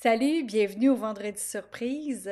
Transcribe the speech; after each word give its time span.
Salut, 0.00 0.44
bienvenue 0.44 0.90
au 0.90 0.94
Vendredi 0.94 1.40
Surprise. 1.40 2.30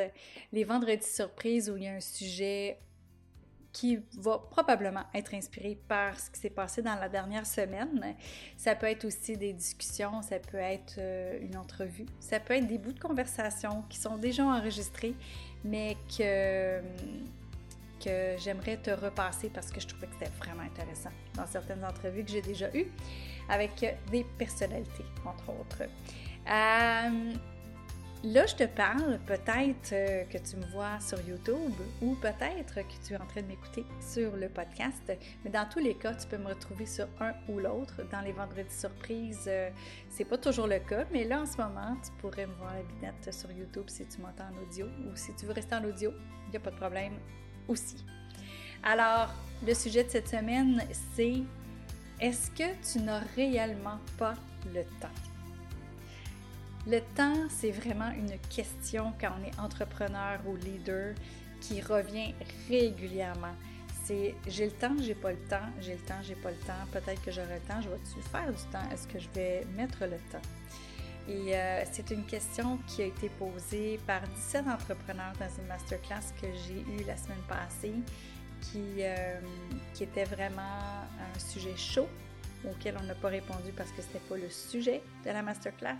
Les 0.52 0.62
Vendredis 0.62 1.04
Surprises 1.04 1.68
où 1.68 1.76
il 1.76 1.82
y 1.82 1.88
a 1.88 1.94
un 1.94 2.00
sujet 2.00 2.78
qui 3.72 3.98
va 4.16 4.38
probablement 4.38 5.02
être 5.12 5.34
inspiré 5.34 5.76
par 5.88 6.16
ce 6.16 6.30
qui 6.30 6.38
s'est 6.38 6.48
passé 6.48 6.80
dans 6.80 6.94
la 6.94 7.08
dernière 7.08 7.44
semaine. 7.44 8.14
Ça 8.56 8.76
peut 8.76 8.86
être 8.86 9.04
aussi 9.04 9.36
des 9.36 9.52
discussions, 9.52 10.22
ça 10.22 10.38
peut 10.38 10.58
être 10.58 10.94
euh, 10.98 11.40
une 11.42 11.56
entrevue, 11.56 12.06
ça 12.20 12.38
peut 12.38 12.54
être 12.54 12.68
des 12.68 12.78
bouts 12.78 12.92
de 12.92 13.00
conversation 13.00 13.82
qui 13.90 13.98
sont 13.98 14.16
déjà 14.16 14.44
enregistrés, 14.44 15.16
mais 15.64 15.96
que, 16.16 16.80
que 17.98 18.36
j'aimerais 18.38 18.76
te 18.76 18.90
repasser 18.92 19.50
parce 19.50 19.72
que 19.72 19.80
je 19.80 19.88
trouvais 19.88 20.06
que 20.06 20.12
c'était 20.20 20.30
vraiment 20.38 20.62
intéressant 20.62 21.10
dans 21.34 21.48
certaines 21.48 21.84
entrevues 21.84 22.22
que 22.22 22.30
j'ai 22.30 22.42
déjà 22.42 22.72
eues 22.76 22.86
avec 23.48 23.98
des 24.12 24.24
personnalités, 24.38 25.04
entre 25.24 25.50
autres. 25.50 25.82
Euh, 26.48 27.34
là, 28.26 28.44
je 28.46 28.54
te 28.56 28.64
parle, 28.64 29.18
peut-être 29.26 29.92
euh, 29.92 30.24
que 30.24 30.38
tu 30.38 30.56
me 30.56 30.66
vois 30.66 30.98
sur 31.00 31.20
YouTube 31.20 31.74
ou 32.02 32.14
peut-être 32.16 32.74
que 32.74 33.06
tu 33.06 33.14
es 33.14 33.16
en 33.16 33.26
train 33.26 33.42
de 33.42 33.46
m'écouter 33.46 33.84
sur 34.00 34.36
le 34.36 34.48
podcast. 34.48 35.12
Mais 35.44 35.50
dans 35.50 35.68
tous 35.68 35.78
les 35.78 35.94
cas, 35.94 36.14
tu 36.14 36.26
peux 36.26 36.36
me 36.36 36.48
retrouver 36.48 36.86
sur 36.86 37.06
un 37.20 37.32
ou 37.48 37.58
l'autre. 37.58 38.02
Dans 38.10 38.20
les 38.20 38.32
vendredis 38.32 38.74
surprises, 38.74 39.44
euh, 39.46 39.70
c'est 40.10 40.24
pas 40.24 40.38
toujours 40.38 40.66
le 40.66 40.78
cas, 40.80 41.04
mais 41.12 41.24
là, 41.24 41.42
en 41.42 41.46
ce 41.46 41.56
moment, 41.56 41.96
tu 42.04 42.10
pourrais 42.18 42.46
me 42.46 42.54
voir 42.54 42.74
la 42.74 42.82
binette 42.82 43.32
sur 43.32 43.50
YouTube 43.52 43.88
si 43.88 44.06
tu 44.06 44.20
m'entends 44.20 44.48
en 44.52 44.62
audio 44.62 44.86
ou 44.86 45.14
si 45.14 45.32
tu 45.34 45.46
veux 45.46 45.52
rester 45.52 45.76
en 45.76 45.84
audio, 45.84 46.12
il 46.46 46.50
n'y 46.50 46.56
a 46.56 46.60
pas 46.60 46.70
de 46.70 46.76
problème 46.76 47.14
aussi. 47.68 48.04
Alors, 48.82 49.32
le 49.66 49.74
sujet 49.74 50.04
de 50.04 50.10
cette 50.10 50.28
semaine, 50.28 50.82
c'est 51.14 51.42
est-ce 52.20 52.50
que 52.50 52.92
tu 52.92 53.04
n'as 53.04 53.20
réellement 53.36 53.98
pas 54.18 54.34
le 54.74 54.82
temps? 55.00 55.35
Le 56.88 57.00
temps, 57.16 57.48
c'est 57.48 57.72
vraiment 57.72 58.10
une 58.12 58.38
question 58.48 59.12
quand 59.20 59.32
on 59.40 59.44
est 59.44 59.58
entrepreneur 59.58 60.38
ou 60.46 60.54
leader 60.54 61.14
qui 61.60 61.80
revient 61.80 62.32
régulièrement. 62.68 63.54
C'est 64.04 64.36
j'ai 64.46 64.66
le 64.66 64.70
temps, 64.70 64.94
j'ai 65.00 65.16
pas 65.16 65.32
le 65.32 65.48
temps, 65.48 65.66
j'ai 65.80 65.94
le 65.94 66.00
temps, 66.00 66.22
j'ai 66.22 66.36
pas 66.36 66.52
le 66.52 66.56
temps, 66.58 66.74
peut-être 66.92 67.20
que 67.24 67.32
j'aurai 67.32 67.56
le 67.56 67.68
temps, 67.68 67.80
je 67.80 67.88
vais-tu 67.88 68.22
faire 68.30 68.52
du 68.52 68.62
temps, 68.70 68.88
est-ce 68.92 69.08
que 69.08 69.18
je 69.18 69.28
vais 69.34 69.66
mettre 69.76 70.04
le 70.04 70.16
temps? 70.30 70.46
Et 71.28 71.56
euh, 71.56 71.82
c'est 71.90 72.08
une 72.12 72.24
question 72.24 72.78
qui 72.86 73.02
a 73.02 73.06
été 73.06 73.30
posée 73.30 73.98
par 74.06 74.20
17 74.22 74.68
entrepreneurs 74.68 75.32
dans 75.40 75.60
une 75.60 75.66
masterclass 75.66 76.32
que 76.40 76.46
j'ai 76.52 76.82
eue 76.82 77.04
la 77.04 77.16
semaine 77.16 77.42
passée 77.48 77.94
qui, 78.60 79.00
euh, 79.00 79.40
qui 79.92 80.04
était 80.04 80.24
vraiment 80.24 80.62
un 80.62 81.38
sujet 81.40 81.76
chaud 81.76 82.08
auquel 82.64 82.96
on 83.00 83.04
n'a 83.04 83.16
pas 83.16 83.28
répondu 83.28 83.72
parce 83.76 83.90
que 83.90 84.02
ce 84.02 84.06
n'était 84.06 84.20
pas 84.20 84.36
le 84.36 84.50
sujet 84.50 85.02
de 85.24 85.30
la 85.30 85.42
masterclass, 85.42 85.96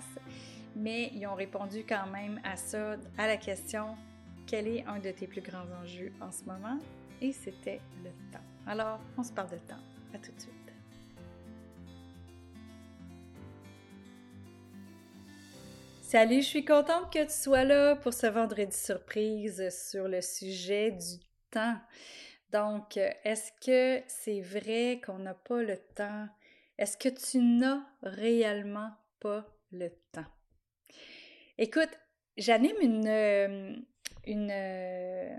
mais 0.76 1.10
ils 1.14 1.26
ont 1.26 1.34
répondu 1.34 1.84
quand 1.88 2.06
même 2.06 2.38
à 2.44 2.56
ça, 2.56 2.96
à 3.16 3.26
la 3.26 3.38
question 3.38 3.96
quel 4.46 4.68
est 4.68 4.84
un 4.86 5.00
de 5.00 5.10
tes 5.10 5.26
plus 5.26 5.40
grands 5.40 5.66
enjeux 5.82 6.12
en 6.20 6.30
ce 6.30 6.44
moment? 6.44 6.78
Et 7.20 7.32
c'était 7.32 7.80
le 8.04 8.10
temps. 8.30 8.44
Alors, 8.66 9.00
on 9.16 9.24
se 9.24 9.32
parle 9.32 9.50
de 9.50 9.56
temps. 9.56 9.80
À 10.14 10.18
tout 10.18 10.30
de 10.32 10.40
suite. 10.40 10.52
Salut, 16.02 16.42
je 16.42 16.46
suis 16.46 16.64
contente 16.64 17.12
que 17.12 17.24
tu 17.24 17.32
sois 17.32 17.64
là 17.64 17.96
pour 17.96 18.14
ce 18.14 18.28
vendredi 18.28 18.76
surprise 18.76 19.68
sur 19.90 20.06
le 20.06 20.20
sujet 20.20 20.92
du 20.92 21.18
temps. 21.50 21.76
Donc, 22.52 22.96
est-ce 22.96 23.50
que 23.60 24.04
c'est 24.06 24.40
vrai 24.40 25.00
qu'on 25.04 25.18
n'a 25.18 25.34
pas 25.34 25.62
le 25.62 25.76
temps? 25.96 26.28
Est-ce 26.78 26.96
que 26.96 27.08
tu 27.08 27.38
n'as 27.38 27.80
réellement 28.02 28.92
pas 29.18 29.44
le 29.72 29.90
temps? 30.12 30.35
Écoute, 31.58 31.88
j'anime 32.36 32.76
une, 32.82 33.08
euh, 33.08 33.74
une, 34.26 34.50
euh, 34.52 35.36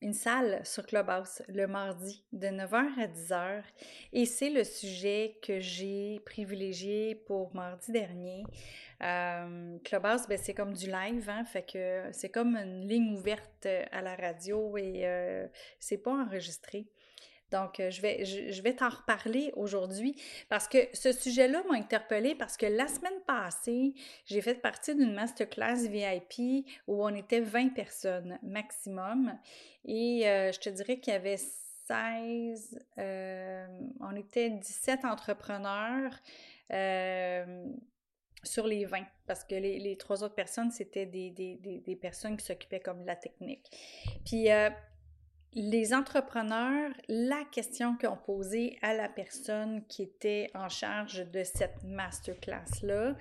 une 0.00 0.12
salle 0.12 0.64
sur 0.64 0.86
Clubhouse 0.86 1.42
le 1.48 1.66
mardi 1.66 2.24
de 2.32 2.46
9h 2.46 3.00
à 3.00 3.06
10h 3.08 3.64
et 4.12 4.26
c'est 4.26 4.48
le 4.48 4.62
sujet 4.62 5.40
que 5.42 5.58
j'ai 5.58 6.20
privilégié 6.24 7.16
pour 7.16 7.52
mardi 7.52 7.90
dernier. 7.90 8.44
Euh, 9.02 9.76
Clubhouse, 9.82 10.28
ben, 10.28 10.38
c'est 10.40 10.54
comme 10.54 10.72
du 10.72 10.86
live, 10.86 11.28
hein, 11.28 11.44
fait 11.44 11.64
que 11.64 12.04
c'est 12.12 12.28
comme 12.28 12.54
une 12.56 12.86
ligne 12.86 13.16
ouverte 13.16 13.66
à 13.90 14.02
la 14.02 14.14
radio 14.14 14.76
et 14.76 15.00
euh, 15.04 15.48
c'est 15.80 15.98
pas 15.98 16.12
enregistré. 16.12 16.86
Donc, 17.50 17.80
euh, 17.80 17.90
je 17.90 18.02
vais, 18.02 18.24
je, 18.24 18.62
vais 18.62 18.74
t'en 18.74 18.90
reparler 18.90 19.52
aujourd'hui 19.56 20.20
parce 20.48 20.68
que 20.68 20.78
ce 20.92 21.12
sujet-là 21.12 21.62
m'a 21.70 21.76
interpellée 21.76 22.34
parce 22.34 22.56
que 22.56 22.66
la 22.66 22.88
semaine 22.88 23.20
passée, 23.26 23.94
j'ai 24.26 24.42
fait 24.42 24.56
partie 24.56 24.94
d'une 24.94 25.14
masterclass 25.14 25.88
VIP 25.88 26.66
où 26.86 27.04
on 27.04 27.14
était 27.14 27.40
20 27.40 27.70
personnes 27.70 28.38
maximum 28.42 29.32
et 29.86 30.28
euh, 30.28 30.52
je 30.52 30.60
te 30.60 30.68
dirais 30.68 30.98
qu'il 30.98 31.14
y 31.14 31.16
avait 31.16 31.38
16, 31.38 32.84
euh, 32.98 33.66
on 34.00 34.14
était 34.14 34.50
17 34.50 35.04
entrepreneurs 35.06 36.12
sur 38.44 38.66
les 38.66 38.84
20 38.84 39.04
parce 39.26 39.42
que 39.44 39.54
les, 39.54 39.96
trois 39.96 40.22
autres 40.22 40.34
personnes, 40.34 40.70
c'était 40.70 41.06
des, 41.06 41.30
des, 41.30 41.96
personnes 41.96 42.36
qui 42.36 42.44
s'occupaient 42.44 42.80
comme 42.80 43.04
la 43.06 43.16
technique. 43.16 43.70
Puis, 44.26 44.48
les 45.54 45.94
entrepreneurs, 45.94 46.90
la 47.08 47.44
question 47.50 47.96
qu'ils 47.96 48.08
ont 48.08 48.16
posée 48.16 48.78
à 48.82 48.94
la 48.94 49.08
personne 49.08 49.84
qui 49.86 50.02
était 50.02 50.50
en 50.54 50.68
charge 50.68 51.26
de 51.30 51.42
cette 51.42 51.82
masterclass-là, 51.84 53.14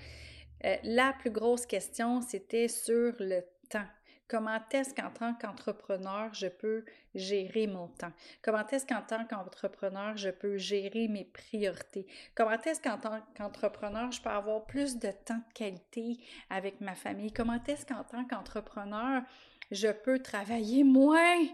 euh, 0.65 0.75
la 0.83 1.13
plus 1.13 1.31
grosse 1.31 1.65
question, 1.65 2.21
c'était 2.21 2.67
sur 2.67 3.13
le 3.19 3.41
temps. 3.69 3.85
Comment 4.27 4.59
est-ce 4.71 4.93
qu'en 4.93 5.09
tant 5.09 5.33
qu'entrepreneur, 5.35 6.33
je 6.33 6.47
peux 6.47 6.83
gérer 7.15 7.65
mon 7.65 7.87
temps? 7.87 8.11
Comment 8.41 8.67
est-ce 8.67 8.85
qu'en 8.85 9.01
tant 9.01 9.23
qu'entrepreneur, 9.25 10.17
je 10.17 10.29
peux 10.29 10.57
gérer 10.57 11.07
mes 11.07 11.23
priorités? 11.23 12.05
Comment 12.35 12.61
est-ce 12.61 12.81
qu'en 12.81 12.97
tant 12.97 13.21
qu'entrepreneur, 13.37 14.11
je 14.11 14.21
peux 14.21 14.29
avoir 14.29 14.65
plus 14.65 14.99
de 14.99 15.11
temps 15.11 15.37
de 15.37 15.53
qualité 15.53 16.17
avec 16.49 16.81
ma 16.81 16.95
famille? 16.95 17.31
Comment 17.31 17.59
est-ce 17.67 17.85
qu'en 17.85 18.03
tant 18.03 18.25
qu'entrepreneur, 18.25 19.23
je 19.71 19.89
peux 19.89 20.19
travailler 20.19 20.83
moins. 20.83 21.45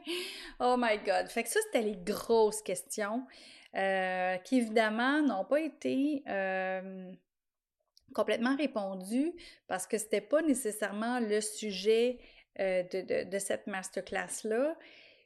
Oh 0.60 0.76
my 0.78 0.98
God. 1.06 1.28
Fait 1.30 1.44
que 1.44 1.50
ça, 1.50 1.60
c'était 1.66 1.86
les 1.86 1.98
grosses 1.98 2.62
questions 2.62 3.26
euh, 3.76 4.38
qui, 4.38 4.58
évidemment, 4.58 5.22
n'ont 5.22 5.46
pas 5.46 5.62
été 5.62 6.24
euh, 6.28 7.12
complètement 8.14 8.56
répondues 8.56 9.34
parce 9.68 9.88
que 9.88 9.98
c'était 9.98 10.22
pas 10.22 10.42
nécessairement 10.42 11.20
le 11.20 11.42
sujet 11.42 12.20
euh, 12.60 12.84
de, 12.84 13.30
de, 13.30 13.40
cette 13.40 13.66
masterclass-là. 13.66 14.78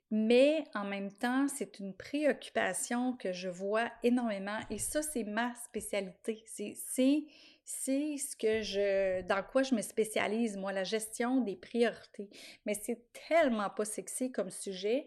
Mais 0.09 0.63
en 0.73 0.85
même 0.85 1.11
temps, 1.11 1.47
c'est 1.49 1.79
une 1.79 1.93
préoccupation 1.93 3.17
que 3.17 3.33
je 3.33 3.49
vois 3.49 3.91
énormément 4.03 4.59
et 4.69 4.77
ça, 4.77 5.01
c'est 5.01 5.25
ma 5.25 5.53
spécialité. 5.55 6.45
C'est 6.47 7.25
c'est 7.69 8.15
ce 8.15 8.37
que 8.37 8.61
je, 8.61 9.21
dans 9.23 9.43
quoi 9.43 9.61
je 9.61 9.75
me 9.75 9.81
spécialise, 9.81 10.55
moi, 10.55 10.71
la 10.71 10.85
gestion 10.85 11.41
des 11.41 11.57
priorités. 11.57 12.29
Mais 12.65 12.73
c'est 12.73 13.11
tellement 13.27 13.69
pas 13.69 13.83
sexy 13.83 14.31
comme 14.31 14.49
sujet. 14.49 15.05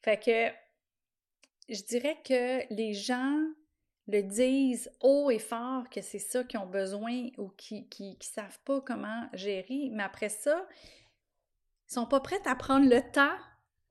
Fait 0.00 0.18
que 0.18 0.48
je 1.68 1.82
dirais 1.82 2.16
que 2.24 2.72
les 2.72 2.94
gens 2.94 3.42
le 4.08 4.22
disent 4.22 4.90
haut 5.02 5.30
et 5.30 5.38
fort 5.38 5.90
que 5.90 6.00
c'est 6.00 6.18
ça 6.18 6.44
qu'ils 6.44 6.60
ont 6.60 6.66
besoin 6.66 7.28
ou 7.36 7.50
qui, 7.50 7.86
qui, 7.90 8.16
savent 8.22 8.58
pas 8.64 8.80
comment 8.80 9.28
gérer. 9.34 9.90
Mais 9.92 10.04
après 10.04 10.30
ça, 10.30 10.66
ils 11.90 11.92
sont 11.92 12.06
pas 12.06 12.20
prêts 12.20 12.40
à 12.46 12.56
prendre 12.56 12.88
le 12.88 13.02
temps 13.12 13.36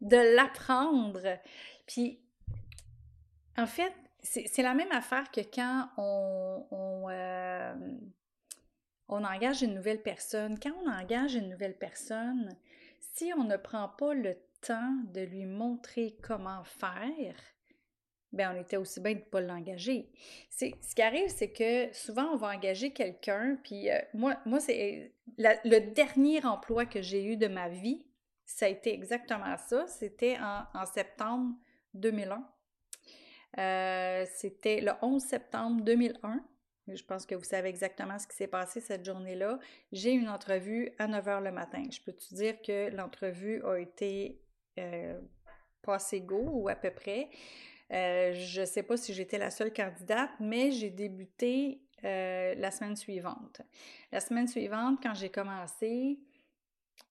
de 0.02 0.36
l'apprendre. 0.36 1.38
Puis, 1.86 2.20
en 3.58 3.68
fait, 3.68 3.94
c'est 4.26 4.62
la 4.62 4.74
même 4.74 4.92
affaire 4.92 5.30
que 5.32 5.42
quand 5.42 5.90
on, 5.98 7.08
euh, 7.10 7.76
on, 9.08 9.24
engage 9.24 9.62
une 9.62 9.76
nouvelle 9.76 10.02
personne. 10.02 10.60
Quand 10.60 10.72
on 10.84 10.90
engage 10.90 11.36
une 11.36 11.50
nouvelle 11.50 11.78
personne, 11.78 12.56
si 13.00 13.32
on 13.38 13.44
ne 13.44 13.58
prend 13.58 13.88
pas 13.88 14.14
le 14.14 14.36
temps 14.62 14.96
de 15.14 15.22
lui 15.22 15.46
montrer 15.46 16.18
comment 16.24 16.64
faire, 16.64 17.36
ben 18.34 18.54
on 18.54 18.60
était 18.60 18.78
aussi 18.78 19.00
bien 19.00 19.14
de 19.14 19.20
ne 19.20 19.24
pas 19.24 19.42
l'engager. 19.42 20.12
Ce 20.50 20.66
qui 20.96 21.02
arrive, 21.02 21.30
c'est 21.30 21.52
que 21.52 21.94
souvent, 21.94 22.32
on 22.34 22.36
va 22.36 22.48
engager 22.48 22.92
quelqu'un, 22.92 23.58
puis 23.64 23.90
euh, 23.90 24.00
moi, 24.14 24.38
moi 24.46 24.60
c'est 24.60 25.14
le 25.38 25.80
dernier 25.92 26.44
emploi 26.46 26.86
que 26.86 27.02
j'ai 27.02 27.24
eu 27.24 27.38
de 27.38 27.48
ma 27.48 27.70
vie, 27.70 28.06
ça 28.46 28.66
a 28.66 28.70
été 28.70 28.94
exactement 28.94 29.56
ça. 29.58 29.88
C'était 29.88 30.38
en, 30.40 30.66
en 30.74 30.86
septembre 30.86 31.56
2001. 31.94 32.46
Euh, 33.58 34.26
c'était 34.36 34.82
le 34.82 34.92
11 35.02 35.22
septembre 35.22 35.82
2001. 35.84 36.44
Je 36.88 37.04
pense 37.04 37.26
que 37.26 37.34
vous 37.34 37.44
savez 37.44 37.70
exactement 37.70 38.20
ce 38.20 38.28
qui 38.28 38.36
s'est 38.36 38.48
passé 38.48 38.80
cette 38.80 39.04
journée-là. 39.04 39.58
J'ai 39.92 40.12
une 40.12 40.30
entrevue 40.30 40.92
à 41.00 41.08
9 41.08 41.26
h 41.26 41.44
le 41.44 41.52
matin. 41.52 41.84
Je 41.90 42.00
peux 42.02 42.14
te 42.14 42.34
dire 42.36 42.62
que 42.62 42.90
l'entrevue 42.96 43.64
a 43.64 43.80
été 43.80 44.40
euh, 44.78 45.20
pas 45.82 45.96
assez 45.96 46.22
go 46.22 46.44
ou 46.52 46.70
à 46.70 46.76
peu 46.76 46.92
près? 46.92 47.30
Euh, 47.92 48.34
je 48.34 48.62
ne 48.62 48.66
sais 48.66 48.84
pas 48.84 48.98
si 48.98 49.14
j'étais 49.14 49.38
la 49.38 49.52
seule 49.52 49.74
candidate, 49.74 50.32
mais 50.40 50.72
j'ai 50.72 50.90
débuté 50.90 51.82
euh, 52.04 52.54
la 52.56 52.72
semaine 52.72 52.96
suivante. 52.96 53.62
La 54.12 54.20
semaine 54.20 54.48
suivante, 54.48 55.00
quand 55.02 55.14
j'ai 55.14 55.30
commencé, 55.30 56.20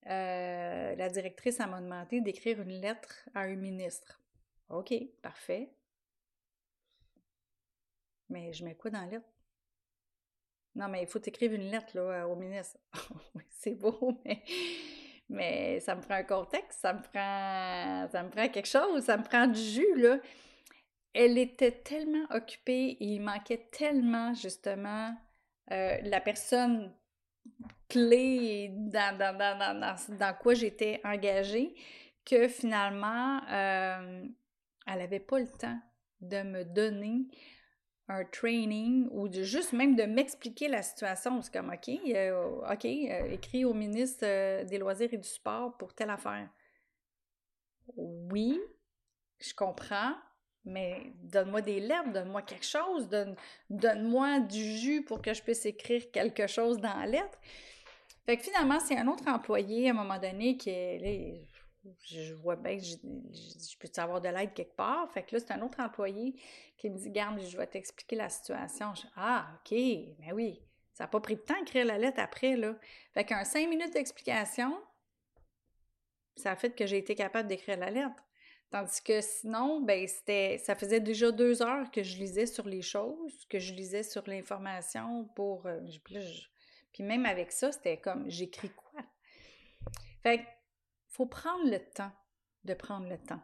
la 0.07 1.09
directrice 1.09 1.59
m'a 1.59 1.81
demandé 1.81 2.21
d'écrire 2.21 2.61
une 2.61 2.81
lettre 2.81 3.29
à 3.35 3.41
un 3.43 3.57
ministre. 3.57 4.21
OK, 4.69 4.93
parfait. 5.23 5.71
Mais 8.35 8.53
je 8.53 8.65
mets 8.65 8.75
quoi 8.75 8.91
dans 8.91 9.01
la 9.01 9.07
lettre? 9.07 9.29
Non, 10.75 10.89
mais 10.89 11.03
il 11.03 11.07
faut 11.07 11.21
t'écrire 11.21 11.53
une 11.53 11.71
lettre 11.71 11.97
là, 11.97 12.27
au 12.27 12.35
ministre. 12.35 12.77
oui, 13.37 13.45
c'est 13.49 13.77
beau, 13.77 14.19
mais, 14.25 14.43
mais 15.29 15.79
ça 15.79 15.95
me 15.95 16.01
prend 16.01 16.15
un 16.15 16.25
contexte, 16.25 16.81
ça 16.81 16.93
me 16.95 17.01
prend 17.01 18.09
ça 18.11 18.25
me 18.25 18.31
prend 18.31 18.49
quelque 18.49 18.67
chose, 18.67 19.05
ça 19.05 19.17
me 19.17 19.23
prend 19.23 19.47
du 19.47 19.61
jus, 19.61 19.95
là. 19.97 20.19
Elle 21.13 21.39
était 21.39 21.71
tellement 21.71 22.27
occupée 22.31 22.97
il 22.99 23.21
manquait 23.21 23.69
tellement, 23.71 24.35
justement, 24.35 25.15
euh, 25.71 25.99
la 26.03 26.21
personne 26.21 26.93
clé 27.89 28.71
dans, 28.73 29.17
dans, 29.17 29.39
dans, 29.39 30.17
dans 30.19 30.35
quoi 30.35 30.55
j'étais 30.55 31.01
engagée 31.05 31.77
que 32.25 32.49
finalement, 32.49 33.41
euh, 33.49 34.27
elle 34.89 34.99
n'avait 34.99 35.21
pas 35.21 35.39
le 35.39 35.47
temps 35.47 35.79
de 36.21 36.43
me 36.43 36.65
donner 36.65 37.29
un 38.09 38.25
training 38.25 39.09
ou 39.11 39.29
de 39.29 39.43
juste 39.43 39.73
même 39.73 39.97
de 39.97 40.05
m'expliquer 40.05 40.69
la 40.69 40.83
situation. 40.83 41.41
C'est 41.41 41.53
comme, 41.53 41.71
OK, 41.71 41.89
euh, 41.89 42.73
OK, 42.73 42.85
euh, 42.85 43.33
écrit 43.33 43.65
au 43.65 43.73
ministre 43.73 44.65
des 44.65 44.79
Loisirs 44.79 45.13
et 45.13 45.19
du 45.19 45.29
Sport 45.29 45.77
pour 45.79 45.95
telle 45.95 46.11
affaire. 46.11 46.49
Oui, 47.97 48.61
je 49.39 49.55
comprends, 49.55 50.15
mais 50.65 51.13
donne-moi 51.23 51.61
des 51.61 51.81
lettres, 51.81 52.13
donne-moi 52.13 52.43
quelque 52.43 52.67
chose, 52.67 53.09
donne, 53.09 53.37
donne-moi 53.71 54.41
du 54.41 54.77
jus 54.77 55.03
pour 55.03 55.21
que 55.21 55.35
je 55.35 55.43
puisse 55.43 55.65
écrire 55.67 56.11
quelque 56.11 56.47
chose 56.47 56.79
dans 56.79 56.95
la 56.95 57.07
lettre. 57.07 57.39
Fait 58.27 58.37
que 58.39 58.43
finalement, 58.43 58.81
c'est 58.81 58.97
un 58.97 59.07
autre 59.07 59.29
employé 59.29 59.89
à 59.89 59.91
un 59.91 59.95
moment 59.95 60.19
donné 60.19 60.57
qui 60.57 60.71
est 60.71 61.47
je 62.07 62.35
vois 62.35 62.57
bien 62.57 62.77
que 62.77 62.85
je, 62.85 62.97
peux 63.79 63.89
avoir 63.97 64.21
de 64.21 64.29
l'aide 64.29 64.55
quelque 64.55 64.77
part? 64.77 65.11
Fait 65.13 65.23
que 65.23 65.35
là, 65.35 65.41
c'est 65.41 65.53
un 65.53 65.63
autre 65.63 65.81
employé 65.81 66.35
qui 66.77 66.91
me 66.91 66.97
dit 66.97 67.11
Garde, 67.11 67.41
je 67.41 67.57
vais 67.57 67.67
t'expliquer 67.67 68.17
la 68.17 68.29
situation. 68.29 68.95
Je, 68.95 69.03
ah, 69.17 69.47
OK, 69.55 69.73
mais 69.73 70.17
ben 70.19 70.33
oui. 70.33 70.61
Ça 70.93 71.05
n'a 71.05 71.09
pas 71.09 71.21
pris 71.21 71.35
de 71.35 71.41
temps 71.41 71.59
d'écrire 71.59 71.85
la 71.85 71.99
lettre 71.99 72.21
après, 72.21 72.57
là. 72.57 72.77
Fait 73.15 73.25
qu'un 73.25 73.45
cinq 73.45 73.69
minutes 73.69 73.93
d'explication, 73.93 74.81
ça 76.37 76.53
a 76.53 76.57
fait 76.57 76.71
que 76.71 76.87
j'ai 76.87 76.99
été 76.99 77.15
capable 77.15 77.49
d'écrire 77.49 77.79
la 77.79 77.91
lettre. 77.91 78.23
Tandis 78.71 79.03
que 79.03 79.21
sinon, 79.21 79.81
ben, 79.81 80.07
c'était, 80.07 80.59
ça 80.59 80.75
faisait 80.75 81.01
déjà 81.01 81.31
deux 81.31 81.63
heures 81.63 81.91
que 81.91 82.03
je 82.03 82.17
lisais 82.19 82.47
sur 82.47 82.67
les 82.67 82.83
choses, 82.83 83.45
que 83.49 83.59
je 83.59 83.73
lisais 83.73 84.03
sur 84.03 84.27
l'information 84.27 85.29
pour. 85.37 85.67
Euh, 85.67 85.81
puis 86.93 87.03
même 87.03 87.27
avec 87.27 87.53
ça, 87.53 87.73
c'était 87.73 87.99
comme 87.99 88.29
j'écris 88.29 88.71
quoi? 88.71 89.03
Fait 90.23 90.39
que, 90.39 90.45
faut 91.15 91.27
prendre 91.27 91.71
le 91.71 91.79
temps 91.79 92.11
de 92.65 92.75
prendre 92.75 93.09
le 93.09 93.19
temps. 93.19 93.41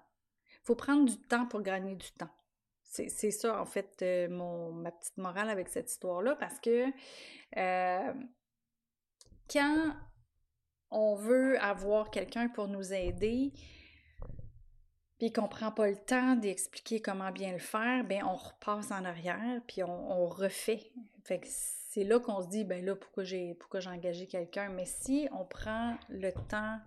faut 0.65 0.75
prendre 0.75 1.09
du 1.09 1.17
temps 1.17 1.47
pour 1.47 1.63
gagner 1.63 1.95
du 1.95 2.11
temps. 2.13 2.31
C'est, 2.83 3.31
ça, 3.31 3.61
en 3.61 3.67
fait, 3.67 4.03
euh, 4.03 4.29
mon, 4.29 4.73
ma 4.73 4.91
petite 4.91 5.17
morale 5.17 5.49
avec 5.49 5.69
cette 5.69 5.89
histoire-là, 5.89 6.35
parce 6.35 6.59
que 6.59 6.87
euh, 7.57 8.13
quand 9.49 9.95
on 10.91 11.15
veut 11.15 11.61
avoir 11.61 12.11
quelqu'un 12.11 12.49
pour 12.49 12.67
nous 12.67 12.93
aider, 12.93 13.53
puis 15.19 15.33
qu'on 15.33 15.47
prend 15.47 15.71
pas 15.71 15.87
le 15.87 15.97
temps 15.97 16.35
d'expliquer 16.35 17.01
comment 17.01 17.31
bien 17.31 17.53
le 17.53 17.59
faire, 17.59 18.03
ben 18.03 18.25
on 18.25 18.35
repasse 18.35 18.91
en 18.91 19.05
arrière, 19.05 19.61
puis 19.69 19.85
on, 19.85 20.27
refait. 20.27 20.91
Fait 21.23 21.39
que 21.39 21.47
c'est 21.49 22.03
là 22.03 22.19
qu'on 22.19 22.43
se 22.43 22.49
dit, 22.49 22.65
ben 22.65 22.85
là, 22.85 22.97
pourquoi 22.97 23.23
j'ai 23.23 23.55
pourquoi 23.55 23.79
j'ai 23.79 23.91
engagé 23.91 24.27
quelqu'un? 24.27 24.71
Mais 24.71 24.87
si 24.87 25.29
on 25.31 25.45
prend 25.45 25.97
le 26.09 26.33
temps 26.49 26.81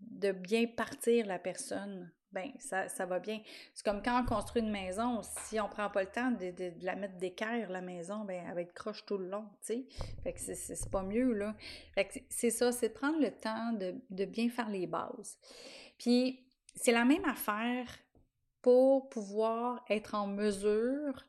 de 0.00 0.32
bien 0.32 0.66
partir 0.66 1.26
la 1.26 1.38
personne, 1.38 2.10
ben 2.34 2.50
ça, 2.58 3.06
va 3.06 3.20
bien. 3.20 3.40
C'est 3.74 3.84
comme 3.84 4.02
quand 4.02 4.20
on 4.20 4.26
construit 4.26 4.60
une 4.60 4.70
maison, 4.70 5.22
si 5.22 5.60
on 5.60 5.68
prend 5.68 5.88
pas 5.88 6.02
le 6.02 6.10
temps 6.10 6.32
de, 6.32 6.72
la 6.82 6.96
mettre 6.96 7.16
d'équerre, 7.16 7.70
la 7.70 7.80
maison, 7.80 8.24
ben 8.24 8.44
elle 8.48 8.54
va 8.54 8.60
être 8.62 8.74
croche 8.74 9.06
tout 9.06 9.18
le 9.18 9.28
long, 9.28 9.48
tu 9.64 9.74
sais. 9.74 9.86
Fait 10.24 10.32
que 10.32 10.40
c'est 10.40 10.90
pas 10.90 11.02
mieux, 11.02 11.32
là. 11.32 11.54
Fait 11.94 12.06
que 12.06 12.18
c'est 12.28 12.50
ça, 12.50 12.72
c'est 12.72 12.88
prendre 12.88 13.20
le 13.20 13.30
temps 13.30 13.72
de, 13.72 14.24
bien 14.24 14.50
faire 14.50 14.68
les 14.68 14.86
bases. 14.86 15.38
Puis 15.96 16.44
c'est 16.74 16.92
la 16.92 17.04
même 17.04 17.24
affaire 17.24 17.86
pour 18.60 19.08
pouvoir 19.08 19.84
être 19.88 20.14
en 20.14 20.26
mesure 20.26 21.24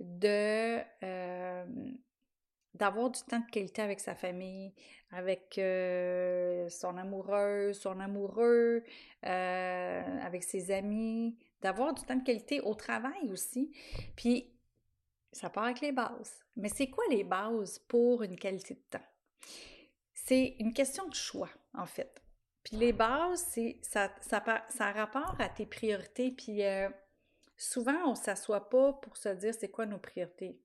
euh, 0.00 1.64
d'avoir 2.74 3.10
du 3.10 3.20
temps 3.22 3.40
de 3.40 3.50
qualité 3.50 3.82
avec 3.82 4.00
sa 4.00 4.14
famille, 4.14 4.74
avec 5.10 5.58
euh, 5.58 6.68
son 6.68 6.96
amoureuse, 6.96 7.78
son 7.78 7.98
amoureux, 8.00 8.84
euh, 9.24 10.18
avec 10.22 10.42
ses 10.42 10.70
amis, 10.70 11.36
d'avoir 11.62 11.94
du 11.94 12.02
temps 12.02 12.16
de 12.16 12.24
qualité 12.24 12.60
au 12.60 12.74
travail 12.74 13.30
aussi. 13.32 13.72
Puis, 14.16 14.52
ça 15.32 15.50
part 15.50 15.64
avec 15.64 15.80
les 15.80 15.92
bases. 15.92 16.44
Mais 16.56 16.68
c'est 16.68 16.88
quoi 16.88 17.04
les 17.10 17.24
bases 17.24 17.78
pour 17.78 18.22
une 18.22 18.36
qualité 18.36 18.74
de 18.74 18.82
temps? 18.90 19.06
C'est 20.12 20.56
une 20.58 20.74
question 20.74 21.08
de 21.08 21.14
choix, 21.14 21.50
en 21.74 21.86
fait. 21.86 22.22
Puis 22.64 22.76
les 22.76 22.92
bases, 22.92 23.46
c'est 23.48 23.78
ça, 23.80 24.10
ça, 24.20 24.42
ça 24.68 24.92
rapport 24.92 25.34
à 25.38 25.48
tes 25.48 25.64
priorités. 25.64 26.32
Puis 26.32 26.62
euh, 26.62 26.90
souvent, 27.56 27.96
on 28.04 28.10
ne 28.10 28.16
s'assoit 28.16 28.68
pas 28.68 28.92
pour 28.92 29.16
se 29.16 29.30
dire 29.30 29.54
c'est 29.54 29.70
quoi 29.70 29.86
nos 29.86 29.98
priorités. 29.98 30.60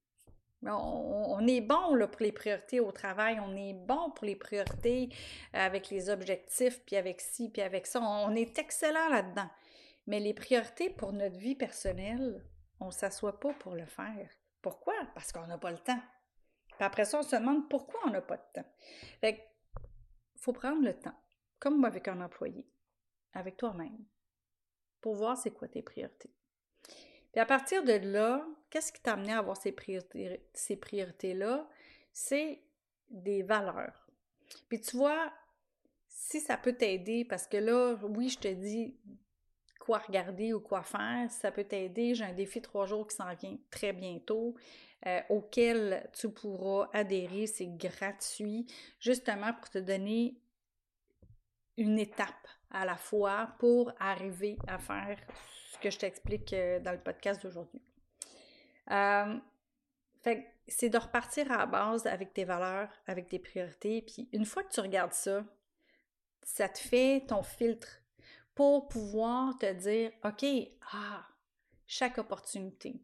On, 0.65 1.45
est 1.47 1.61
bon 1.61 1.97
pour 2.07 2.21
les 2.21 2.31
priorités 2.31 2.79
au 2.79 2.91
travail, 2.91 3.39
on 3.39 3.55
est 3.55 3.73
bon 3.73 4.11
pour 4.11 4.25
les 4.25 4.35
priorités 4.35 5.09
avec 5.51 5.89
les 5.89 6.09
objectifs, 6.09 6.81
puis 6.85 6.95
avec 6.95 7.21
ci, 7.21 7.49
puis 7.49 7.61
avec 7.61 7.85
ça. 7.87 7.99
On, 8.01 8.35
est 8.35 8.57
excellent 8.57 9.09
là-dedans. 9.09 9.49
Mais 10.07 10.19
les 10.19 10.33
priorités 10.33 10.89
pour 10.89 11.13
notre 11.13 11.37
vie 11.37 11.55
personnelle, 11.55 12.45
on 12.79 12.87
ne 12.87 12.91
s'assoit 12.91 13.39
pas 13.39 13.53
pour 13.53 13.75
le 13.75 13.85
faire. 13.85 14.29
Pourquoi? 14.61 14.93
Parce 15.13 15.31
qu'on 15.31 15.47
n'a 15.47 15.57
pas 15.57 15.71
le 15.71 15.77
temps. 15.77 16.01
Après 16.79 17.05
ça, 17.05 17.19
on 17.19 17.23
se 17.23 17.35
demande 17.35 17.69
pourquoi 17.69 17.99
on 18.05 18.09
n'a 18.09 18.21
pas 18.21 18.37
de 18.37 18.61
temps. 18.61 18.69
Fait 19.21 19.47
faut 20.35 20.53
prendre 20.53 20.83
le 20.83 20.93
temps 20.93 21.15
comme 21.59 21.85
avec 21.85 22.09
un 22.09 22.19
employé, 22.19 22.67
avec 23.33 23.55
toi-même, 23.55 24.03
pour 24.99 25.15
voir 25.15 25.37
c'est 25.37 25.51
quoi 25.51 25.69
tes 25.69 25.81
priorités. 25.81 26.33
Puis 27.31 27.39
à 27.39 27.45
partir 27.45 27.85
de 27.85 27.93
là, 27.93 28.45
qu'est-ce 28.73 28.91
qui 28.91 29.01
t'a 29.01 29.13
amené 29.13 29.31
à 29.33 29.37
avoir 29.37 29.55
ces, 29.55 29.71
priorités, 29.71 30.41
ces 30.51 30.75
priorités-là? 30.75 31.69
C'est 32.11 32.59
des 33.07 33.43
valeurs. 33.43 34.07
Puis 34.67 34.81
tu 34.81 34.97
vois, 34.97 35.31
si 36.07 36.39
ça 36.39 36.57
peut 36.57 36.73
t'aider, 36.73 37.23
parce 37.23 37.45
que 37.45 37.57
là, 37.57 37.95
oui, 38.01 38.29
je 38.29 38.39
te 38.39 38.47
dis 38.47 38.97
quoi 39.79 39.99
regarder 39.99 40.53
ou 40.53 40.59
quoi 40.59 40.81
faire, 40.81 41.29
ça 41.29 41.51
peut 41.51 41.65
t'aider. 41.65 42.15
J'ai 42.15 42.23
un 42.23 42.33
défi 42.33 42.63
trois 42.63 42.87
jours 42.87 43.07
qui 43.07 43.15
s'en 43.15 43.31
vient 43.35 43.55
très 43.69 43.93
bientôt. 43.93 44.55
Euh, 45.05 45.21
auquel 45.29 46.09
tu 46.13 46.31
pourras 46.31 46.89
adhérer, 46.93 47.45
c'est 47.45 47.67
gratuit, 47.67 48.65
justement 48.99 49.53
pour 49.53 49.69
te 49.69 49.77
donner 49.77 50.35
une 51.77 51.99
étape 51.99 52.47
à 52.71 52.85
la 52.85 52.95
fois 52.95 53.53
pour 53.59 53.91
arriver 53.99 54.57
à 54.65 54.79
faire 54.79 55.19
ce 55.73 55.77
que 55.77 55.91
je 55.91 55.99
t'explique 55.99 56.53
euh, 56.53 56.79
dans 56.79 56.93
le 56.93 56.99
podcast 56.99 57.43
d'aujourd'hui. 57.43 57.81
C'est 58.87 60.89
de 60.89 60.97
repartir 60.97 61.51
à 61.51 61.57
la 61.57 61.65
base 61.65 62.07
avec 62.07 62.33
tes 62.33 62.45
valeurs, 62.45 62.89
avec 63.07 63.29
tes 63.29 63.39
priorités. 63.39 64.01
Puis 64.01 64.29
une 64.31 64.45
fois 64.45 64.63
que 64.63 64.73
tu 64.73 64.79
regardes 64.79 65.13
ça, 65.13 65.43
ça 66.43 66.69
te 66.69 66.79
fait 66.79 67.25
ton 67.27 67.43
filtre 67.43 68.01
pour 68.55 68.87
pouvoir 68.87 69.57
te 69.57 69.71
dire, 69.73 70.11
OK, 70.23 70.45
ah, 70.93 71.25
chaque 71.87 72.17
opportunité, 72.17 73.01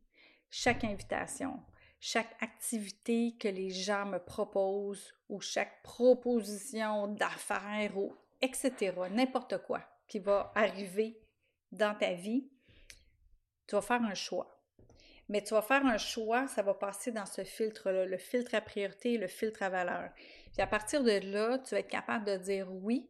chaque 0.49 0.83
invitation, 0.83 1.61
chaque 1.99 2.35
activité 2.41 3.35
que 3.39 3.47
les 3.47 3.69
gens 3.69 4.05
me 4.05 4.19
proposent 4.19 5.13
ou 5.27 5.41
chaque 5.41 5.81
proposition 5.83 7.07
d'affaires 7.07 7.97
ou 7.97 8.15
etc., 8.41 8.93
n'importe 9.11 9.61
quoi 9.63 9.81
qui 10.07 10.19
va 10.19 10.51
arriver 10.55 11.21
dans 11.71 11.95
ta 11.95 12.13
vie, 12.13 12.49
tu 13.67 13.75
vas 13.75 13.81
faire 13.81 14.01
un 14.01 14.15
choix. 14.15 14.58
Mais 15.29 15.43
tu 15.43 15.53
vas 15.53 15.61
faire 15.61 15.85
un 15.85 15.97
choix, 15.97 16.47
ça 16.47 16.63
va 16.63 16.73
passer 16.73 17.11
dans 17.11 17.25
ce 17.27 17.43
filtre-là, 17.43 18.05
le 18.05 18.17
filtre 18.17 18.55
à 18.55 18.61
priorité, 18.61 19.17
le 19.17 19.27
filtre 19.27 19.61
à 19.61 19.69
valeur. 19.69 20.11
Puis 20.51 20.61
à 20.61 20.67
partir 20.67 21.03
de 21.03 21.31
là, 21.31 21.59
tu 21.59 21.75
vas 21.75 21.79
être 21.79 21.87
capable 21.87 22.25
de 22.25 22.37
dire 22.37 22.67
oui 22.73 23.09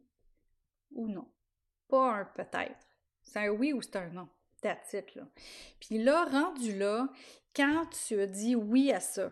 ou 0.92 1.08
non. 1.08 1.32
Pas 1.88 2.12
un 2.12 2.26
peut-être. 2.26 2.88
C'est 3.24 3.40
un 3.40 3.50
oui 3.50 3.74
ou 3.74 3.82
c'est 3.82 3.96
un 3.96 4.10
non. 4.10 4.28
That's 4.62 4.92
it, 4.94 5.16
là. 5.16 5.24
Puis 5.80 6.04
là, 6.04 6.26
rendu 6.26 6.78
là, 6.78 7.08
quand 7.56 7.86
tu 7.88 8.20
as 8.20 8.28
dit 8.28 8.56
oui 8.56 8.92
à 8.92 9.00
ça, 9.00 9.32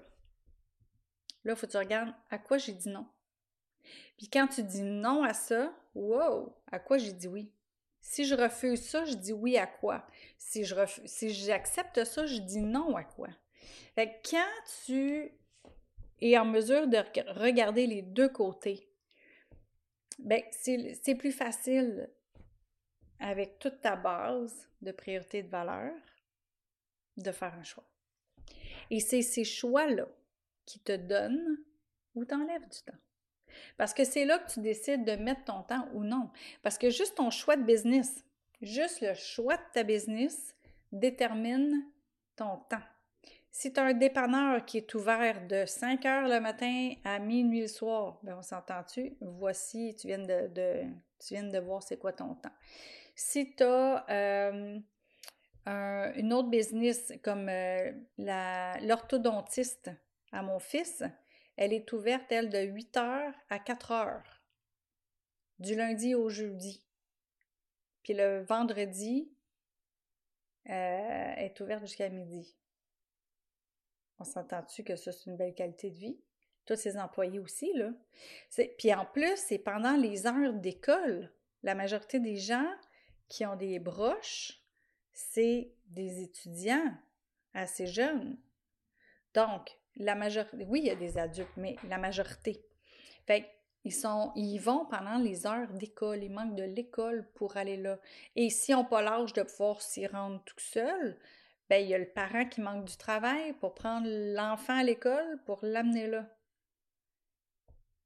là, 1.44 1.53
il 1.53 1.56
faut 1.56 1.67
que 1.67 1.72
tu 1.72 1.77
regardes 1.77 2.13
à 2.29 2.38
quoi 2.38 2.58
j'ai 2.58 2.72
dit 2.72 2.89
non. 2.89 3.06
Puis 4.17 4.29
quand 4.29 4.48
tu 4.48 4.63
dis 4.63 4.84
non 4.84 5.24
à 5.24 5.34
ça, 5.34 5.74
wow, 5.94 6.56
à 6.72 6.79
quoi 6.79 6.98
j'ai 6.98 7.12
dit 7.12 7.27
oui? 7.27 7.51
Si 8.07 8.23
je 8.23 8.35
refuse 8.35 8.87
ça, 8.87 9.03
je 9.03 9.15
dis 9.15 9.33
oui 9.33 9.57
à 9.57 9.67
quoi? 9.67 10.07
Si 10.37 10.63
je 10.63 10.75
si 11.03 11.33
j'accepte 11.33 12.05
ça, 12.05 12.25
je 12.25 12.39
dis 12.39 12.61
non 12.61 12.95
à 12.95 13.03
quoi? 13.03 13.27
Quand 13.97 14.63
tu 14.85 15.29
es 16.21 16.37
en 16.37 16.45
mesure 16.45 16.87
de 16.87 16.99
regarder 17.37 17.85
les 17.85 18.01
deux 18.01 18.29
côtés, 18.29 18.89
ben 20.19 20.41
c'est 20.51 21.15
plus 21.15 21.33
facile 21.33 22.09
avec 23.19 23.59
toute 23.59 23.81
ta 23.81 23.97
base 23.97 24.69
de 24.81 24.93
priorité 24.93 25.43
de 25.43 25.49
valeur 25.49 25.93
de 27.17 27.31
faire 27.33 27.53
un 27.55 27.63
choix. 27.63 27.89
Et 28.89 29.01
c'est 29.01 29.21
ces 29.21 29.43
choix-là 29.43 30.07
qui 30.65 30.79
te 30.79 30.95
donnent 30.95 31.57
ou 32.15 32.23
t'enlèvent 32.23 32.69
du 32.69 32.81
temps. 32.85 32.97
Parce 33.77 33.93
que 33.93 34.03
c'est 34.03 34.25
là 34.25 34.39
que 34.39 34.51
tu 34.51 34.59
décides 34.59 35.05
de 35.05 35.13
mettre 35.13 35.45
ton 35.45 35.63
temps 35.63 35.87
ou 35.93 36.03
non. 36.03 36.29
Parce 36.63 36.77
que 36.77 36.89
juste 36.89 37.15
ton 37.15 37.29
choix 37.29 37.55
de 37.55 37.63
business, 37.63 38.23
juste 38.61 39.01
le 39.01 39.13
choix 39.13 39.57
de 39.57 39.63
ta 39.73 39.83
business 39.83 40.55
détermine 40.91 41.85
ton 42.35 42.57
temps. 42.69 42.83
Si 43.51 43.73
tu 43.73 43.79
as 43.79 43.85
un 43.85 43.93
dépanneur 43.93 44.63
qui 44.65 44.77
est 44.77 44.93
ouvert 44.93 45.47
de 45.47 45.65
5 45.65 46.05
heures 46.05 46.27
le 46.27 46.39
matin 46.39 46.91
à 47.03 47.17
minuit 47.17 47.61
le 47.61 47.67
soir, 47.67 48.19
ben 48.21 48.35
on 48.37 48.41
s'entend-tu? 48.43 49.17
Voici, 49.19 49.95
tu 49.99 50.07
viens 50.07 50.19
de, 50.19 50.83
tu 51.19 51.33
viens 51.33 51.43
de 51.43 51.57
voir 51.57 51.81
c'est 51.81 51.97
quoi 51.97 52.13
ton 52.13 52.35
temps. 52.35 52.51
Si 53.15 53.55
tu 53.55 53.63
as 53.63 54.05
euh, 54.11 54.79
une 55.65 56.33
autre 56.33 56.49
business 56.49 57.11
comme 57.23 57.49
euh, 57.49 57.91
l'orthodontiste 58.17 59.89
à 60.31 60.43
mon 60.43 60.59
fils, 60.59 61.03
elle 61.57 61.73
est 61.73 61.91
ouverte, 61.91 62.31
elle, 62.31 62.49
de 62.49 62.59
8 62.59 62.97
heures 62.97 63.33
à 63.49 63.59
4 63.59 63.91
heures, 63.91 64.41
du 65.59 65.75
lundi 65.75 66.15
au 66.15 66.29
jeudi. 66.29 66.85
Puis 68.03 68.13
le 68.13 68.43
vendredi, 68.43 69.29
euh, 70.69 71.33
est 71.37 71.59
ouverte 71.61 71.81
jusqu'à 71.81 72.09
midi. 72.09 72.53
On 74.19 74.25
s'entend-tu 74.25 74.83
que 74.83 74.97
ça, 74.97 75.13
c'est 75.13 75.29
une 75.29 75.37
belle 75.37 75.53
qualité 75.53 75.89
de 75.89 75.95
vie? 75.95 76.19
Tous 76.65 76.75
ces 76.75 76.97
employés 76.97 77.39
aussi, 77.39 77.71
là. 77.73 77.91
Puis 78.77 78.93
en 78.93 79.05
plus, 79.05 79.37
c'est 79.37 79.59
pendant 79.59 79.95
les 79.95 80.27
heures 80.27 80.53
d'école. 80.53 81.31
La 81.63 81.73
majorité 81.73 82.19
des 82.19 82.35
gens 82.35 82.69
qui 83.29 83.45
ont 83.45 83.55
des 83.55 83.79
broches, 83.79 84.61
c'est 85.13 85.71
des 85.85 86.21
étudiants 86.21 86.93
assez 87.53 87.87
jeunes. 87.87 88.37
Donc, 89.33 89.77
la 89.97 90.15
majorité, 90.15 90.65
oui, 90.67 90.81
il 90.83 90.87
y 90.87 90.91
a 90.91 90.95
des 90.95 91.17
adultes, 91.17 91.55
mais 91.57 91.75
la 91.87 91.97
majorité. 91.97 92.63
Fait 93.25 93.45
ils, 93.83 93.93
sont, 93.93 94.31
ils 94.35 94.59
vont 94.59 94.85
pendant 94.85 95.17
les 95.17 95.47
heures 95.47 95.71
d'école, 95.73 96.23
ils 96.23 96.31
manquent 96.31 96.55
de 96.55 96.63
l'école 96.63 97.27
pour 97.35 97.57
aller 97.57 97.77
là. 97.77 97.99
Et 98.35 98.49
s'ils 98.49 98.75
n'ont 98.75 98.85
pas 98.85 99.01
l'âge 99.01 99.33
de 99.33 99.43
pouvoir 99.43 99.81
s'y 99.81 100.07
rendre 100.07 100.41
tout 100.45 100.59
seul, 100.59 101.17
ben 101.69 101.83
il 101.83 101.89
y 101.89 101.93
a 101.93 101.97
le 101.97 102.09
parent 102.09 102.45
qui 102.45 102.61
manque 102.61 102.85
du 102.85 102.97
travail 102.97 103.53
pour 103.53 103.73
prendre 103.73 104.07
l'enfant 104.07 104.77
à 104.77 104.83
l'école 104.83 105.41
pour 105.45 105.59
l'amener 105.63 106.07
là. 106.07 106.27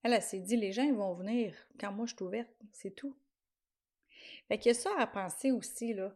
Elle, 0.04 0.20
s'est 0.22 0.40
dit, 0.40 0.58
les 0.58 0.72
gens, 0.72 0.84
ils 0.84 0.96
vont 0.96 1.14
venir 1.14 1.56
quand 1.80 1.92
moi 1.92 2.08
je 2.08 2.16
suis 2.16 2.26
ouverte, 2.26 2.50
c'est 2.72 2.96
tout. 2.96 3.16
Fait 4.48 4.58
qu'il 4.58 4.72
y 4.72 4.76
a 4.76 4.80
ça 4.80 4.90
à 4.98 5.06
penser 5.06 5.52
aussi, 5.52 5.94
là. 5.94 6.12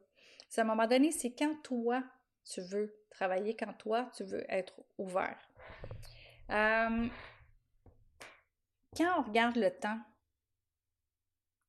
à 0.57 0.61
un 0.61 0.63
moment 0.63 0.87
donné, 0.87 1.11
c'est 1.11 1.31
quand 1.31 1.55
toi, 1.63 2.03
tu 2.43 2.61
veux 2.61 2.95
travailler, 3.11 3.55
quand 3.55 3.73
toi, 3.73 4.09
tu 4.15 4.23
veux 4.23 4.43
être 4.51 4.81
ouvert. 4.97 5.44
Euh, 6.51 7.07
quand 8.95 9.19
on 9.19 9.23
regarde 9.23 9.55
le 9.55 9.71
temps, 9.71 9.99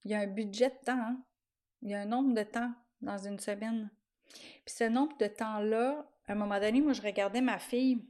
il 0.05 0.11
y 0.11 0.15
a 0.15 0.21
un 0.21 0.27
budget 0.27 0.71
de 0.71 0.85
temps, 0.85 1.01
hein. 1.01 1.25
il 1.83 1.91
y 1.91 1.95
a 1.95 2.01
un 2.01 2.07
nombre 2.07 2.35
de 2.35 2.43
temps 2.43 2.73
dans 3.01 3.19
une 3.19 3.39
semaine. 3.39 3.91
Puis 4.65 4.75
ce 4.75 4.85
nombre 4.85 5.17
de 5.19 5.27
temps-là, 5.27 6.09
à 6.27 6.33
un 6.33 6.35
moment 6.35 6.61
donné, 6.61 6.81
moi, 6.81 6.93
je 6.93 7.03
regardais 7.03 7.41
ma 7.41 7.59
fille 7.59 8.09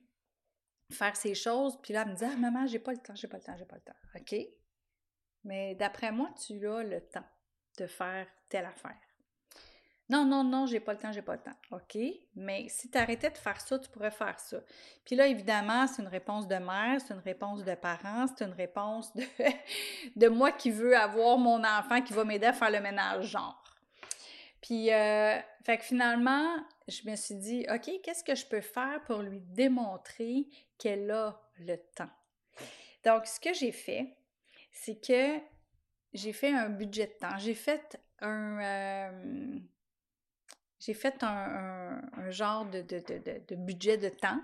faire 0.92 1.16
ces 1.16 1.34
choses, 1.34 1.80
puis 1.82 1.92
là, 1.92 2.02
elle 2.02 2.08
me 2.08 2.14
disait 2.14 2.28
Ah, 2.32 2.36
maman, 2.36 2.66
j'ai 2.66 2.78
pas 2.78 2.92
le 2.92 2.98
temps, 2.98 3.14
j'ai 3.14 3.28
pas 3.28 3.38
le 3.38 3.42
temps, 3.42 3.56
j'ai 3.56 3.64
pas 3.64 3.76
le 3.76 3.82
temps. 3.82 3.98
OK? 4.14 4.34
Mais 5.44 5.74
d'après 5.74 6.12
moi, 6.12 6.30
tu 6.44 6.66
as 6.66 6.82
le 6.82 7.00
temps 7.00 7.26
de 7.78 7.86
faire 7.86 8.26
telle 8.48 8.66
affaire. 8.66 9.05
Non, 10.08 10.24
non, 10.24 10.44
non, 10.44 10.66
j'ai 10.66 10.78
pas 10.78 10.92
le 10.92 10.98
temps, 10.98 11.10
j'ai 11.10 11.22
pas 11.22 11.34
le 11.34 11.40
temps. 11.40 11.56
OK, 11.72 11.98
mais 12.36 12.68
si 12.68 12.90
tu 12.90 12.96
arrêtais 12.96 13.30
de 13.30 13.36
faire 13.36 13.60
ça, 13.60 13.78
tu 13.78 13.88
pourrais 13.90 14.12
faire 14.12 14.38
ça. 14.38 14.58
Puis 15.04 15.16
là, 15.16 15.26
évidemment, 15.26 15.86
c'est 15.88 16.00
une 16.00 16.08
réponse 16.08 16.46
de 16.46 16.56
mère, 16.56 17.00
c'est 17.00 17.12
une 17.12 17.20
réponse 17.20 17.64
de 17.64 17.74
parent, 17.74 18.26
c'est 18.28 18.44
une 18.44 18.52
réponse 18.52 19.12
de, 19.14 19.24
de 20.16 20.28
moi 20.28 20.52
qui 20.52 20.70
veux 20.70 20.96
avoir 20.96 21.38
mon 21.38 21.62
enfant 21.64 22.00
qui 22.02 22.12
va 22.12 22.24
m'aider 22.24 22.46
à 22.46 22.52
faire 22.52 22.70
le 22.70 22.80
ménage, 22.80 23.26
genre. 23.26 23.62
Puis, 24.60 24.92
euh, 24.92 25.38
fait 25.64 25.78
que 25.78 25.84
finalement, 25.84 26.56
je 26.86 27.08
me 27.08 27.16
suis 27.16 27.34
dit, 27.34 27.66
OK, 27.72 27.90
qu'est-ce 28.02 28.22
que 28.22 28.34
je 28.34 28.46
peux 28.46 28.60
faire 28.60 29.02
pour 29.06 29.22
lui 29.22 29.40
démontrer 29.40 30.46
qu'elle 30.78 31.10
a 31.10 31.40
le 31.58 31.76
temps? 31.96 32.10
Donc, 33.04 33.26
ce 33.26 33.40
que 33.40 33.52
j'ai 33.52 33.72
fait, 33.72 34.16
c'est 34.70 35.00
que 35.00 35.40
j'ai 36.12 36.32
fait 36.32 36.52
un 36.52 36.68
budget 36.68 37.06
de 37.06 37.12
temps. 37.12 37.36
J'ai 37.38 37.54
fait 37.54 38.00
un. 38.20 38.60
Euh, 38.60 39.58
j'ai 40.86 40.94
fait 40.94 41.22
un, 41.22 42.00
genre 42.30 42.64
de, 42.64 43.54
budget 43.56 43.98
de 43.98 44.08
temps 44.08 44.40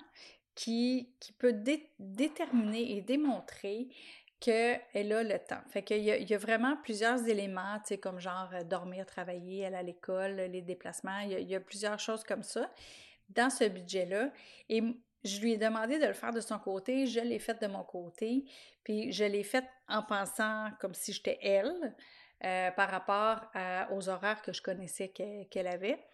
qui, 0.57 1.09
qui 1.21 1.33
peut 1.33 1.55
déterminer 2.01 2.97
et 2.97 3.01
démontrer 3.01 3.89
qu'elle 4.41 5.13
a 5.13 5.23
le 5.23 5.39
temps. 5.39 5.63
Fait 5.69 5.85
qu'il 5.85 6.03
y, 6.03 6.09
y 6.09 6.35
a 6.35 6.39
vraiment 6.39 6.77
plusieurs 6.83 7.29
éléments, 7.29 7.79
tu 7.79 7.89
sais, 7.89 7.99
comme 7.99 8.19
genre 8.19 8.51
euh, 8.53 8.65
dormir, 8.65 9.07
travailler, 9.07 9.67
aller 9.67 9.77
à 9.77 9.83
l'école, 9.85 10.35
les 10.35 10.63
déplacements, 10.63 11.21
il 11.21 11.31
y, 11.31 11.35
a, 11.37 11.39
il 11.39 11.49
y, 11.49 11.55
a, 11.55 11.61
plusieurs 11.61 12.01
choses 12.01 12.25
comme 12.25 12.43
ça 12.43 12.69
dans 13.29 13.51
ce 13.51 13.69
budget-là. 13.69 14.33
Et 14.69 14.83
je 15.23 15.41
lui 15.41 15.53
ai 15.53 15.59
demandé 15.59 16.01
de 16.01 16.07
le 16.07 16.13
faire 16.13 16.33
de 16.33 16.41
son 16.41 16.59
côté, 16.59 17.07
je 17.07 17.21
l'ai 17.21 17.39
fait 17.39 17.63
de 17.63 17.69
mon 17.69 17.85
côté, 17.85 18.45
puis 18.83 19.13
je 19.13 19.23
l'ai 19.23 19.45
fait 19.45 19.65
en 19.89 20.03
pensant 20.03 20.71
comme 20.81 20.95
si 20.95 21.13
j'étais 21.13 21.39
elle, 21.41 21.95
euh, 22.45 22.73
par 22.73 22.91
rapport 22.91 23.43
aux 23.93 24.09
horaires 24.09 24.43
que 24.43 24.53
je 24.53 24.61
connaissais 24.61 25.09
qu'elle 25.09 25.69
avait. 25.69 26.05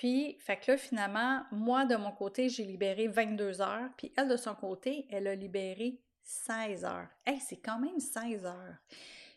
Puis, 0.00 0.38
fait 0.40 0.56
que 0.56 0.70
là, 0.72 0.78
finalement, 0.78 1.42
moi, 1.52 1.84
de 1.84 1.94
mon 1.94 2.10
côté, 2.10 2.48
j'ai 2.48 2.64
libéré 2.64 3.06
22 3.06 3.60
heures, 3.60 3.90
puis 3.98 4.10
elle, 4.16 4.28
de 4.28 4.36
son 4.38 4.54
côté, 4.54 5.06
elle 5.10 5.26
a 5.26 5.34
libéré 5.34 6.00
16 6.22 6.86
heures. 6.86 7.08
Hey, 7.26 7.38
c'est 7.38 7.58
quand 7.58 7.78
même 7.78 8.00
16 8.00 8.46
heures. 8.46 8.76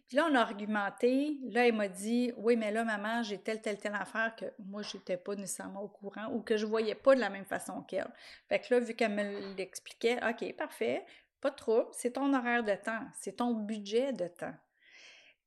Puis 0.07 0.15
là, 0.15 0.25
on 0.31 0.35
a 0.35 0.39
argumenté. 0.39 1.37
Là, 1.49 1.67
elle 1.67 1.75
m'a 1.75 1.89
dit 1.89 2.31
Oui, 2.37 2.55
mais 2.55 2.71
là, 2.71 2.85
maman, 2.85 3.23
j'ai 3.23 3.39
telle, 3.39 3.61
telle, 3.61 3.77
telle 3.77 3.93
affaire 3.93 4.37
que 4.37 4.45
moi, 4.57 4.83
je 4.83 4.95
n'étais 4.95 5.17
pas 5.17 5.35
nécessairement 5.35 5.81
au 5.81 5.89
courant 5.89 6.31
ou 6.31 6.39
que 6.39 6.55
je 6.55 6.63
ne 6.63 6.69
voyais 6.69 6.95
pas 6.95 7.13
de 7.13 7.19
la 7.19 7.29
même 7.29 7.43
façon 7.43 7.81
qu'elle. 7.81 8.07
Fait 8.47 8.61
que 8.61 8.73
là, 8.73 8.79
vu 8.79 8.93
qu'elle 8.93 9.11
me 9.11 9.57
l'expliquait, 9.57 10.17
OK, 10.25 10.55
parfait, 10.55 11.05
pas 11.41 11.51
trop, 11.51 11.89
c'est 11.91 12.11
ton 12.11 12.33
horaire 12.33 12.63
de 12.63 12.75
temps, 12.75 13.05
c'est 13.19 13.35
ton 13.35 13.53
budget 13.53 14.13
de 14.13 14.29
temps 14.29 14.55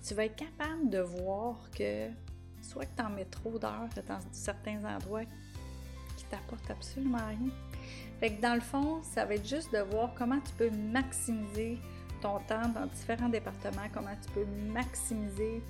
tu 0.07 0.15
vas 0.15 0.25
être 0.25 0.37
capable 0.37 0.89
de 0.89 1.01
voir 1.01 1.71
que 1.77 2.09
soit 2.69 2.85
que 2.85 2.97
tu 2.97 3.03
en 3.03 3.11
mets 3.11 3.25
trop 3.25 3.59
d'heures 3.59 3.89
dans 4.07 4.19
certains 4.33 4.85
endroits 4.85 5.25
qui 6.17 6.25
t'apporte 6.25 6.71
absolument 6.71 7.27
rien. 7.27 7.51
Fait 8.21 8.35
que 8.35 8.41
dans 8.41 8.55
le 8.55 8.61
fond, 8.61 9.01
ça 9.03 9.25
va 9.25 9.35
être 9.35 9.49
juste 9.49 9.73
de 9.73 9.79
voir 9.79 10.13
comment 10.17 10.41
tu 10.41 10.53
peux 10.53 10.71
maximiser 10.71 11.79
ton 12.21 12.39
temps 12.41 12.69
dans 12.69 12.87
différents 12.87 13.29
départements, 13.29 13.89
comment 13.95 14.17
tu 14.23 14.31
peux 14.33 14.47
maximiser 14.73 15.63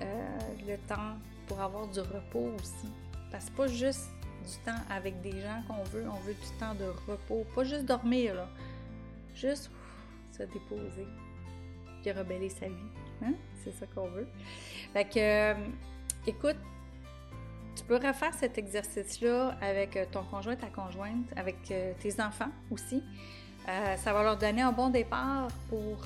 euh, 0.00 0.38
le 0.66 0.76
temps 0.86 1.16
pour 1.46 1.60
avoir 1.60 1.88
du 1.88 2.00
repos 2.00 2.52
aussi. 2.60 2.88
Parce 3.30 3.50
que 3.50 3.56
pas 3.56 3.66
juste 3.66 4.08
du 4.44 4.56
temps 4.64 4.80
avec 4.88 5.20
des 5.20 5.40
gens 5.40 5.62
qu'on 5.66 5.82
veut, 5.84 6.06
on 6.08 6.20
veut 6.20 6.34
du 6.34 6.58
temps 6.58 6.74
de 6.74 6.86
repos, 7.10 7.44
pas 7.54 7.64
juste 7.64 7.84
dormir, 7.84 8.34
là. 8.34 8.48
Juste 9.34 9.70
se 10.32 10.44
déposer, 10.44 11.06
puis 12.02 12.12
rebeller 12.12 12.48
sa 12.48 12.68
vie. 12.68 12.74
Hein? 13.22 13.34
C'est 13.64 13.72
ça 13.72 13.86
qu'on 13.86 14.08
veut. 14.08 14.28
Fait 14.92 15.04
que, 15.04 15.18
euh, 15.18 15.54
écoute, 16.26 16.56
tu 17.76 17.84
peux 17.84 17.96
refaire 17.96 18.34
cet 18.34 18.58
exercice-là 18.58 19.56
avec 19.60 19.96
euh, 19.96 20.04
ton 20.10 20.22
conjoint, 20.24 20.56
ta 20.56 20.66
conjointe, 20.66 21.26
avec 21.36 21.70
euh, 21.70 21.92
tes 22.00 22.20
enfants 22.20 22.50
aussi. 22.70 23.02
ça 23.66 24.12
va 24.14 24.22
leur 24.22 24.38
donner 24.38 24.62
un 24.62 24.72
bon 24.72 24.88
départ 24.88 25.48
pour 25.68 25.98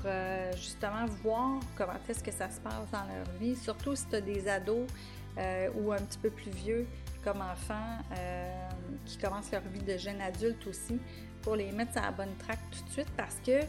justement 0.57 1.07
voir 1.23 1.61
comment 1.77 1.93
est-ce 2.09 2.25
que 2.25 2.33
ça 2.33 2.51
se 2.51 2.59
passe 2.61 2.91
dans 2.91 3.07
leur 3.15 3.31
vie, 3.39 3.55
surtout 3.55 3.95
si 3.95 4.05
tu 4.09 4.17
as 4.17 4.21
des 4.21 4.49
ados 4.49 4.89
ou 5.77 5.93
un 5.93 6.03
petit 6.03 6.19
peu 6.19 6.31
plus 6.31 6.51
vieux 6.51 6.87
comme 7.23 7.41
enfants 7.41 7.99
qui 9.07 9.17
commencent 9.17 9.53
leur 9.53 9.63
vie 9.63 9.85
de 9.85 9.97
jeune 9.97 10.21
adulte 10.21 10.67
aussi, 10.67 10.99
pour 11.43 11.57
les 11.57 11.71
mettre 11.73 11.93
sur 11.93 12.03
la 12.03 12.11
bonne 12.11 12.35
traque 12.37 12.59
tout 12.71 12.85
de 12.85 12.91
suite 12.91 13.11
parce 13.17 13.37
que 13.45 13.61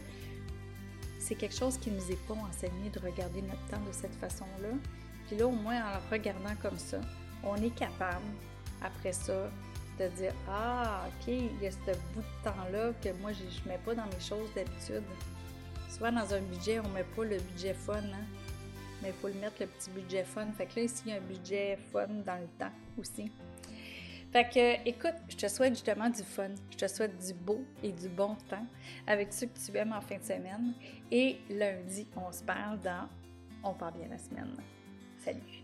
c'est 1.18 1.34
quelque 1.34 1.56
chose 1.56 1.78
qui 1.78 1.90
nous 1.90 2.10
est 2.10 2.26
pas 2.26 2.34
enseigné 2.34 2.90
de 2.90 3.00
regarder 3.00 3.42
notre 3.42 3.64
temps 3.66 3.80
de 3.86 3.92
cette 3.92 4.14
façon-là. 4.16 4.68
Puis 5.26 5.36
là, 5.36 5.46
au 5.46 5.52
moins, 5.52 5.76
en 5.76 5.94
le 5.94 6.10
regardant 6.10 6.54
comme 6.60 6.78
ça, 6.78 7.00
on 7.42 7.56
est 7.56 7.74
capable, 7.74 8.24
après 8.82 9.12
ça, 9.12 9.50
de 9.98 10.08
dire 10.16 10.32
Ah, 10.48 11.06
OK, 11.06 11.28
il 11.28 11.62
y 11.62 11.66
a 11.66 11.70
ce 11.70 11.96
bout 12.14 12.22
de 12.22 12.44
temps-là 12.44 12.92
que 13.02 13.10
moi, 13.20 13.32
je 13.32 13.42
ne 13.44 13.68
mets 13.72 13.78
pas 13.78 13.94
dans 13.94 14.06
mes 14.06 14.20
choses 14.20 14.52
d'habitude. 14.54 15.04
Souvent, 15.88 16.12
dans 16.12 16.34
un 16.34 16.40
budget, 16.40 16.80
on 16.80 16.88
ne 16.88 16.94
met 16.94 17.04
pas 17.04 17.24
le 17.24 17.38
budget 17.38 17.74
fun, 17.74 17.94
hein? 17.94 18.26
mais 19.02 19.10
il 19.10 19.14
faut 19.14 19.28
le 19.28 19.34
mettre 19.34 19.56
le 19.60 19.66
petit 19.66 19.90
budget 19.90 20.24
fun. 20.24 20.46
Fait 20.56 20.66
que 20.66 20.76
là, 20.76 20.84
ici, 20.84 21.02
il 21.06 21.12
y 21.12 21.14
a 21.14 21.18
un 21.18 21.20
budget 21.20 21.78
fun 21.92 22.08
dans 22.26 22.40
le 22.40 22.48
temps 22.58 22.72
aussi. 22.98 23.30
Fait 24.32 24.48
que, 24.48 24.88
écoute, 24.88 25.14
je 25.28 25.36
te 25.36 25.46
souhaite 25.46 25.74
justement 25.74 26.10
du 26.10 26.24
fun, 26.24 26.48
je 26.72 26.76
te 26.76 26.88
souhaite 26.88 27.16
du 27.24 27.32
beau 27.34 27.64
et 27.84 27.92
du 27.92 28.08
bon 28.08 28.34
temps 28.50 28.66
avec 29.06 29.32
ceux 29.32 29.46
que 29.46 29.56
tu 29.56 29.76
aimes 29.76 29.92
en 29.92 30.00
fin 30.00 30.18
de 30.18 30.24
semaine. 30.24 30.74
Et 31.12 31.38
lundi, 31.48 32.08
on 32.16 32.32
se 32.32 32.42
parle 32.42 32.80
dans 32.80 33.08
On 33.62 33.74
parle 33.74 33.94
bien 33.94 34.08
la 34.08 34.18
semaine. 34.18 34.56
Salut! 35.24 35.63